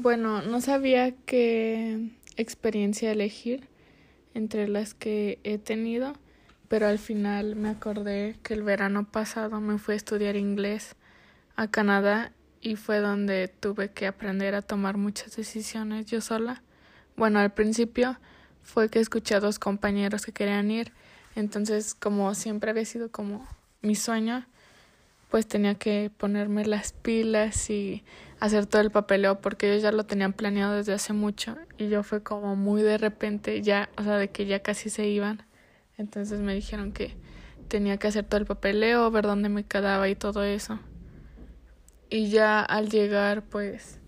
[0.00, 3.66] Bueno, no sabía qué experiencia elegir
[4.32, 6.12] entre las que he tenido,
[6.68, 10.94] pero al final me acordé que el verano pasado me fui a estudiar inglés
[11.56, 12.30] a Canadá
[12.60, 16.62] y fue donde tuve que aprender a tomar muchas decisiones yo sola.
[17.16, 18.20] Bueno, al principio
[18.62, 20.92] fue que escuché a dos compañeros que querían ir,
[21.34, 23.48] entonces como siempre había sido como
[23.82, 24.46] mi sueño,
[25.30, 28.02] pues tenía que ponerme las pilas y
[28.40, 32.02] hacer todo el papeleo porque ellos ya lo tenían planeado desde hace mucho y yo
[32.02, 35.42] fue como muy de repente ya, o sea, de que ya casi se iban.
[35.96, 37.16] Entonces me dijeron que
[37.68, 40.78] tenía que hacer todo el papeleo, ver dónde me quedaba y todo eso.
[42.08, 43.98] Y ya al llegar pues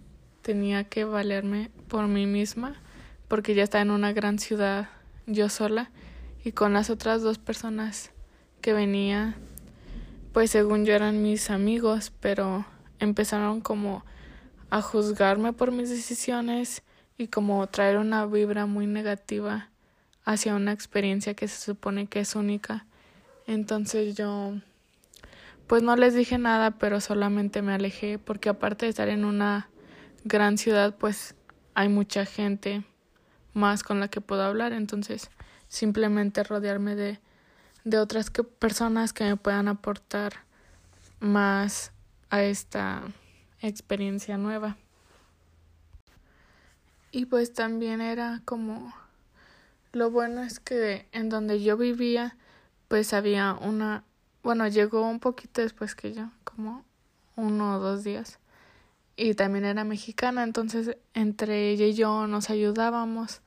[0.43, 2.81] tenía que valerme por mí misma
[3.29, 4.89] porque ya estaba en una gran ciudad
[5.27, 5.91] yo sola
[6.45, 8.11] y con las otras dos personas
[8.63, 9.37] que venía
[10.41, 12.65] pues según yo eran mis amigos, pero
[12.99, 14.07] empezaron como
[14.71, 16.83] a juzgarme por mis decisiones
[17.19, 19.69] y como traer una vibra muy negativa
[20.25, 22.87] hacia una experiencia que se supone que es única.
[23.47, 24.55] Entonces yo
[25.67, 29.69] pues no les dije nada, pero solamente me alejé porque aparte de estar en una
[30.25, 31.35] gran ciudad, pues
[31.75, 32.83] hay mucha gente
[33.53, 35.31] más con la que puedo hablar, entonces
[35.69, 37.21] simplemente rodearme de
[37.85, 40.33] de otras que, personas que me puedan aportar
[41.21, 41.93] más
[42.31, 43.03] a esta
[43.61, 44.77] experiencia nueva.
[47.13, 48.95] Y pues también era como
[49.93, 52.37] lo bueno es que en donde yo vivía
[52.87, 54.05] pues había una
[54.43, 56.85] bueno llegó un poquito después que yo como
[57.35, 58.39] uno o dos días
[59.17, 63.41] y también era mexicana entonces entre ella y yo nos ayudábamos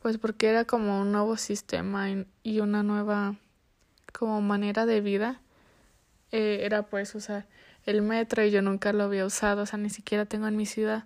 [0.00, 2.06] pues porque era como un nuevo sistema
[2.42, 3.36] y una nueva
[4.16, 5.40] como manera de vida
[6.32, 7.46] eh, era pues usar
[7.84, 10.64] el metro y yo nunca lo había usado, o sea, ni siquiera tengo en mi
[10.64, 11.04] ciudad.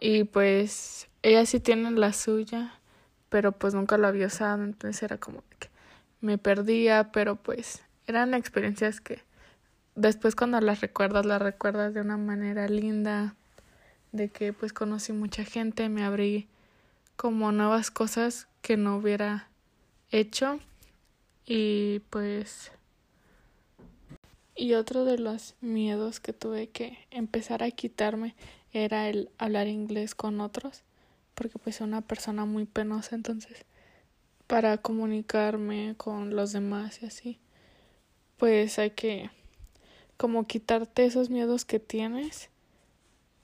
[0.00, 2.74] Y pues ella sí tiene la suya,
[3.30, 5.68] pero pues nunca lo había usado, entonces era como que
[6.20, 9.22] me perdía, pero pues eran experiencias que
[9.94, 13.34] después cuando las recuerdas, las recuerdas de una manera linda,
[14.12, 16.48] de que pues conocí mucha gente, me abrí
[17.16, 19.48] como nuevas cosas que no hubiera
[20.10, 20.60] hecho
[21.52, 22.70] y pues...
[24.54, 28.36] Y otro de los miedos que tuve que empezar a quitarme
[28.72, 30.84] era el hablar inglés con otros,
[31.34, 33.64] porque pues soy una persona muy penosa, entonces
[34.46, 37.40] para comunicarme con los demás y así,
[38.36, 39.30] pues hay que
[40.16, 42.48] como quitarte esos miedos que tienes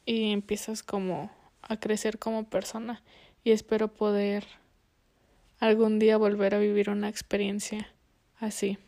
[0.04, 3.02] y empiezas como a crecer como persona
[3.42, 4.44] y espero poder
[5.58, 7.92] algún día volver a vivir una experiencia
[8.38, 8.78] así.